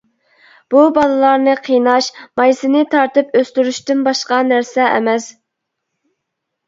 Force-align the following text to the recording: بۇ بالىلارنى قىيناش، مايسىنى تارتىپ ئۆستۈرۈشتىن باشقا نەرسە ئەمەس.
بۇ 0.73 0.79
بالىلارنى 0.95 1.53
قىيناش، 1.67 2.07
مايسىنى 2.41 2.81
تارتىپ 2.95 3.37
ئۆستۈرۈشتىن 3.41 4.03
باشقا 4.09 4.41
نەرسە 4.49 4.89
ئەمەس. 4.99 5.33